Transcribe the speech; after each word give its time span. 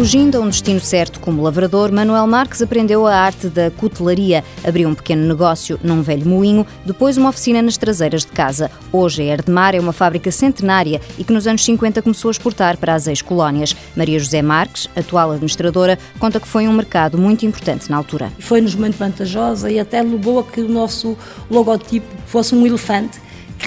Fugindo 0.00 0.38
a 0.38 0.40
um 0.40 0.48
destino 0.48 0.80
certo 0.80 1.20
como 1.20 1.42
lavrador, 1.42 1.92
Manuel 1.92 2.26
Marques 2.26 2.62
aprendeu 2.62 3.06
a 3.06 3.14
arte 3.14 3.48
da 3.48 3.70
cutelaria. 3.70 4.42
Abriu 4.66 4.88
um 4.88 4.94
pequeno 4.94 5.28
negócio 5.28 5.78
num 5.84 6.00
velho 6.00 6.26
moinho, 6.26 6.66
depois 6.86 7.18
uma 7.18 7.28
oficina 7.28 7.60
nas 7.60 7.76
traseiras 7.76 8.22
de 8.22 8.32
casa. 8.32 8.70
Hoje 8.90 9.20
a 9.20 9.26
Erdemar 9.26 9.74
é 9.74 9.78
uma 9.78 9.92
fábrica 9.92 10.32
centenária 10.32 11.02
e 11.18 11.22
que 11.22 11.34
nos 11.34 11.46
anos 11.46 11.62
50 11.66 12.00
começou 12.00 12.30
a 12.30 12.32
exportar 12.32 12.78
para 12.78 12.94
as 12.94 13.06
ex-colónias. 13.08 13.76
Maria 13.94 14.18
José 14.18 14.40
Marques, 14.40 14.88
atual 14.96 15.32
administradora, 15.32 15.98
conta 16.18 16.40
que 16.40 16.48
foi 16.48 16.66
um 16.66 16.72
mercado 16.72 17.18
muito 17.18 17.44
importante 17.44 17.90
na 17.90 17.98
altura. 17.98 18.32
Foi-nos 18.38 18.74
muito 18.74 18.96
vantajosa 18.96 19.70
e 19.70 19.78
até 19.78 20.00
levou 20.00 20.38
a 20.38 20.44
que 20.44 20.62
o 20.62 20.68
nosso 20.68 21.14
logotipo 21.50 22.08
fosse 22.24 22.54
um 22.54 22.66
elefante 22.66 23.20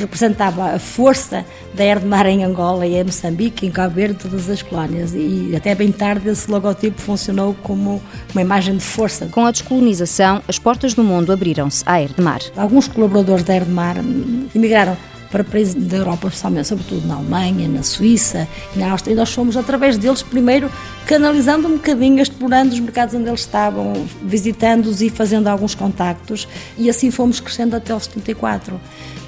representava 0.03 0.75
a 0.75 0.79
força 0.79 1.45
da 1.73 1.83
Erdmar 1.83 2.25
em 2.27 2.43
Angola 2.43 2.85
e 2.85 2.95
em 2.95 3.03
Moçambique, 3.03 3.65
em 3.65 3.71
Cabo 3.71 3.95
Verde, 3.95 4.19
todas 4.21 4.49
as 4.49 4.61
colónias. 4.61 5.13
E 5.13 5.53
até 5.55 5.73
bem 5.73 5.91
tarde 5.91 6.29
esse 6.29 6.49
logotipo 6.49 7.01
funcionou 7.01 7.55
como 7.63 8.01
uma 8.33 8.41
imagem 8.41 8.77
de 8.77 8.83
força. 8.83 9.27
Com 9.27 9.45
a 9.45 9.51
descolonização, 9.51 10.41
as 10.47 10.59
portas 10.59 10.93
do 10.93 11.03
mundo 11.03 11.31
abriram-se 11.31 11.83
à 11.85 12.01
Erdmar. 12.01 12.41
Alguns 12.55 12.87
colaboradores 12.87 13.43
da 13.43 13.55
Erdmar 13.55 13.97
emigraram 14.53 14.97
para 15.33 15.43
países 15.43 15.73
da 15.73 15.97
Europa, 15.97 16.27
especialmente, 16.27 16.67
sobretudo 16.67 17.07
na 17.07 17.15
Alemanha, 17.15 17.67
na 17.67 17.81
Suíça 17.81 18.47
e 18.75 18.79
na 18.79 18.91
Áustria. 18.91 19.13
E 19.13 19.15
nós 19.15 19.33
fomos, 19.33 19.57
através 19.57 19.97
deles, 19.97 20.21
primeiro 20.21 20.69
canalizando 21.07 21.67
um 21.67 21.71
bocadinho, 21.71 22.21
explorando 22.21 22.71
os 22.71 22.79
mercados 22.79 23.15
onde 23.15 23.27
eles 23.27 23.39
estavam, 23.39 24.05
visitando-os 24.21 25.01
e 25.01 25.09
fazendo 25.09 25.47
alguns 25.47 25.73
contactos. 25.73 26.47
E 26.77 26.87
assim 26.87 27.09
fomos 27.09 27.39
crescendo 27.39 27.75
até 27.75 27.95
o 27.95 27.99
74 27.99 28.79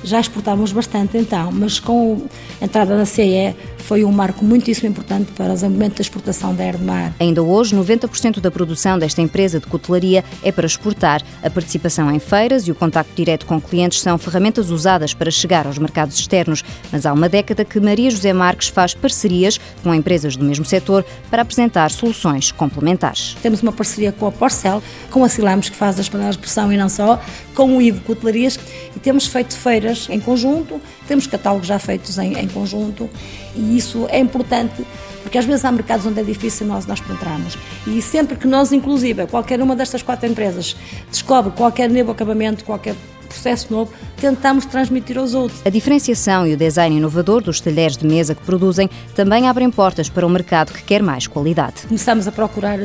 já 0.03 0.19
exportávamos 0.19 0.71
bastante 0.71 1.17
então, 1.17 1.51
mas 1.51 1.79
com 1.79 2.27
a 2.61 2.65
entrada 2.65 2.95
da 2.95 3.05
CE 3.07 3.55
foi 3.85 4.03
um 4.03 4.11
marco 4.11 4.43
muitíssimo 4.43 4.89
importante 4.89 5.31
para 5.33 5.51
o 5.51 5.53
desenvolvimento 5.53 5.97
da 5.97 6.01
exportação 6.01 6.55
da 6.55 6.65
Erdmar. 6.65 7.13
Ainda 7.19 7.43
hoje, 7.43 7.75
90% 7.75 8.39
da 8.39 8.49
produção 8.49 8.97
desta 8.97 9.21
empresa 9.21 9.59
de 9.59 9.67
cutelaria 9.67 10.25
é 10.41 10.51
para 10.51 10.65
exportar. 10.65 11.21
A 11.43 11.49
participação 11.51 12.11
em 12.11 12.17
feiras 12.17 12.67
e 12.67 12.71
o 12.71 12.75
contacto 12.75 13.13
direto 13.15 13.45
com 13.45 13.61
clientes 13.61 14.01
são 14.01 14.17
ferramentas 14.17 14.71
usadas 14.71 15.13
para 15.13 15.29
chegar 15.29 15.67
aos 15.67 15.77
mercados 15.77 16.17
externos, 16.17 16.63
mas 16.91 17.05
há 17.05 17.13
uma 17.13 17.29
década 17.29 17.63
que 17.63 17.79
Maria 17.79 18.09
José 18.09 18.33
Marques 18.33 18.69
faz 18.69 18.95
parcerias 18.95 19.59
com 19.83 19.93
empresas 19.93 20.35
do 20.35 20.43
mesmo 20.43 20.65
setor 20.65 21.05
para 21.29 21.43
apresentar 21.43 21.91
soluções 21.91 22.51
complementares. 22.51 23.37
Temos 23.43 23.61
uma 23.61 23.71
parceria 23.71 24.11
com 24.11 24.25
a 24.25 24.31
Porcel, 24.31 24.81
com 25.11 25.23
a 25.23 25.29
Silamos, 25.29 25.69
que 25.69 25.75
faz 25.75 25.99
as 25.99 26.09
panelas 26.09 26.35
de 26.35 26.41
pressão 26.41 26.73
e 26.73 26.77
não 26.77 26.89
só, 26.89 27.21
com 27.53 27.77
o 27.77 27.81
IVO 27.81 28.01
Cutelarias, 28.01 28.59
e 28.95 28.99
temos 28.99 29.27
feito 29.27 29.55
feiras 29.55 30.07
em 30.09 30.19
conjunto, 30.19 30.81
temos 31.07 31.27
catálogos 31.27 31.67
já 31.67 31.77
feitos 31.77 32.17
em, 32.17 32.33
em 32.39 32.47
conjunto 32.47 33.07
e 33.55 33.74
isso 33.75 34.07
é 34.09 34.19
importante 34.19 34.85
porque 35.25 35.39
às 35.39 35.45
vezes 35.45 35.65
há 35.65 35.71
mercados 35.71 36.05
onde 36.05 36.19
é 36.19 36.23
difícil 36.23 36.67
nós, 36.67 36.85
nós 36.85 37.01
penetrarmos. 37.01 37.57
E 37.87 37.99
sempre 37.99 38.37
que 38.37 38.47
nós, 38.47 38.71
inclusive, 38.71 39.25
qualquer 39.25 39.59
uma 39.59 39.75
destas 39.75 40.03
quatro 40.03 40.29
empresas 40.29 40.75
descobre 41.09 41.51
qualquer 41.51 41.89
novo 41.89 42.11
acabamento, 42.11 42.63
qualquer 42.63 42.95
processo 43.27 43.73
novo, 43.73 43.91
tentamos 44.17 44.65
transmitir 44.65 45.17
aos 45.17 45.33
outros. 45.33 45.61
A 45.65 45.69
diferenciação 45.69 46.45
e 46.47 46.53
o 46.53 46.57
design 46.57 46.95
inovador 46.95 47.41
dos 47.41 47.59
talheres 47.59 47.97
de 47.97 48.05
mesa 48.05 48.35
que 48.35 48.43
produzem 48.43 48.87
também 49.15 49.47
abrem 49.47 49.69
portas 49.71 50.09
para 50.09 50.25
o 50.25 50.29
mercado 50.29 50.71
que 50.71 50.83
quer 50.83 51.01
mais 51.01 51.25
qualidade. 51.25 51.87
Começamos 51.87 52.27
a 52.27 52.31
procurar 52.31 52.79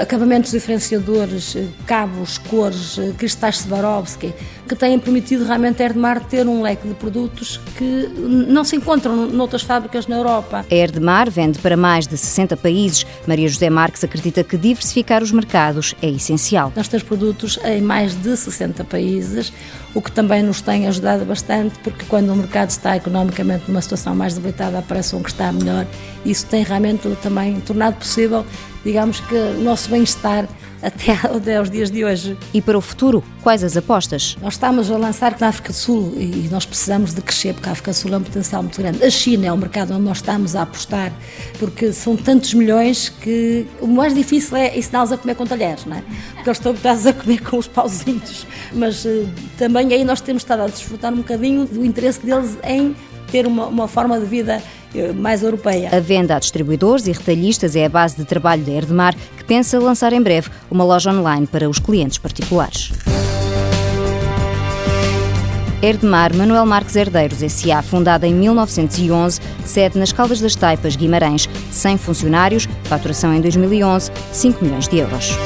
acabamentos 0.00 0.50
diferenciadores, 0.50 1.54
eh, 1.54 1.66
cabos, 1.86 2.38
cores, 2.38 2.98
eh, 2.98 3.12
cristais 3.16 3.58
Swarovski, 3.58 4.34
que 4.68 4.74
têm 4.74 4.98
permitido 4.98 5.44
realmente 5.44 5.82
a 5.82 5.86
Erdemar 5.86 6.24
ter 6.24 6.46
um 6.46 6.62
leque 6.62 6.86
de 6.88 6.94
produtos 6.94 7.60
que 7.76 8.08
não 8.18 8.64
se 8.64 8.76
encontram 8.76 9.28
noutras 9.28 9.62
fábricas 9.62 10.06
na 10.06 10.16
Europa. 10.16 10.66
A 10.68 10.74
Erdemar 10.74 11.30
vende 11.30 11.58
para 11.60 11.76
mais 11.76 12.06
de 12.06 12.16
60 12.16 12.56
países. 12.56 13.06
Maria 13.26 13.48
José 13.48 13.70
Marques 13.70 14.02
acredita 14.02 14.42
que 14.42 14.56
diversificar 14.56 15.22
os 15.22 15.30
mercados 15.30 15.94
é 16.02 16.08
essencial. 16.10 16.72
Nós 16.74 16.88
temos 16.88 17.04
produtos 17.04 17.58
em 17.64 17.80
mais 17.80 18.20
de 18.20 18.36
60 18.36 18.84
países, 18.84 19.52
o 19.94 20.02
que 20.02 20.10
também 20.10 20.42
nos 20.42 20.60
tem 20.60 20.88
ajudado 20.88 21.24
bastante, 21.24 21.78
porque 21.78 22.04
quando 22.06 22.30
o 22.32 22.36
mercado 22.36 22.70
está 22.70 22.96
economicamente 22.96 23.64
numa 23.68 23.80
situação 23.80 24.14
mais 24.14 24.34
debilitada, 24.34 24.78
aparece 24.80 25.14
um 25.14 25.22
que 25.22 25.30
está 25.30 25.52
melhor. 25.52 25.86
Isso 26.24 26.44
tem 26.46 26.64
realmente 26.64 27.08
também 27.22 27.60
tornado 27.60 27.96
possível 27.96 28.44
digamos 28.84 29.20
que 29.20 29.34
o 29.34 29.60
nosso 29.60 29.88
bem-estar 29.90 30.48
até, 30.82 31.12
até 31.12 31.56
aos 31.56 31.70
dias 31.70 31.90
de 31.90 32.04
hoje. 32.04 32.36
E 32.52 32.60
para 32.62 32.76
o 32.76 32.80
futuro, 32.80 33.22
quais 33.42 33.64
as 33.64 33.76
apostas? 33.76 34.36
Nós 34.40 34.54
estamos 34.54 34.90
a 34.90 34.96
lançar 34.96 35.36
na 35.38 35.48
África 35.48 35.72
do 35.72 35.74
Sul 35.74 36.14
e 36.16 36.48
nós 36.50 36.64
precisamos 36.64 37.14
de 37.14 37.20
crescer, 37.20 37.54
porque 37.54 37.68
a 37.68 37.72
África 37.72 37.90
do 37.90 37.94
Sul 37.94 38.14
é 38.14 38.16
um 38.16 38.22
potencial 38.22 38.62
muito 38.62 38.80
grande. 38.80 39.04
A 39.04 39.10
China 39.10 39.46
é 39.46 39.52
o 39.52 39.56
mercado 39.56 39.94
onde 39.94 40.02
nós 40.02 40.18
estamos 40.18 40.54
a 40.54 40.62
apostar, 40.62 41.12
porque 41.58 41.92
são 41.92 42.16
tantos 42.16 42.54
milhões 42.54 43.08
que 43.08 43.66
o 43.80 43.86
mais 43.86 44.14
difícil 44.14 44.56
é 44.56 44.76
ensiná-los 44.76 45.12
a 45.12 45.18
comer 45.18 45.34
com 45.34 45.46
talheres, 45.46 45.84
não 45.84 45.96
é? 45.96 46.02
Porque 46.34 46.48
eles 46.48 46.58
estão 46.58 46.72
habituados 46.72 47.06
a 47.06 47.12
comer 47.12 47.42
com 47.42 47.58
os 47.58 47.66
pauzinhos. 47.66 48.46
Mas 48.72 49.04
uh, 49.04 49.28
também 49.56 49.92
aí 49.92 50.04
nós 50.04 50.20
temos 50.20 50.42
estado 50.42 50.62
a 50.62 50.66
desfrutar 50.66 51.12
um 51.12 51.18
bocadinho 51.18 51.66
do 51.66 51.84
interesse 51.84 52.24
deles 52.24 52.58
em 52.64 52.94
ter 53.30 53.46
uma, 53.46 53.66
uma 53.66 53.88
forma 53.88 54.18
de 54.18 54.26
vida 54.26 54.54
eh, 54.54 54.77
mais 55.14 55.42
europeia. 55.42 55.90
A 55.92 56.00
venda 56.00 56.36
a 56.36 56.38
distribuidores 56.38 57.06
e 57.06 57.12
retalhistas 57.12 57.76
é 57.76 57.84
a 57.84 57.88
base 57.88 58.16
de 58.16 58.24
trabalho 58.24 58.62
da 58.62 58.72
Erdemar, 58.72 59.14
que 59.36 59.44
pensa 59.44 59.78
lançar 59.78 60.12
em 60.12 60.22
breve 60.22 60.50
uma 60.70 60.84
loja 60.84 61.10
online 61.10 61.46
para 61.46 61.68
os 61.68 61.78
clientes 61.78 62.18
particulares. 62.18 62.92
Erdemar 65.80 66.34
Manuel 66.34 66.66
Marques 66.66 66.96
Herdeiros 66.96 67.42
S.A., 67.42 67.82
fundada 67.82 68.26
em 68.26 68.34
1911, 68.34 69.40
sede 69.64 69.98
nas 69.98 70.12
Caldas 70.12 70.40
das 70.40 70.56
Taipas, 70.56 70.96
Guimarães, 70.96 71.48
100 71.70 71.98
funcionários, 71.98 72.68
faturação 72.84 73.32
em 73.32 73.40
2011, 73.40 74.10
5 74.32 74.64
milhões 74.64 74.88
de 74.88 74.98
euros. 74.98 75.38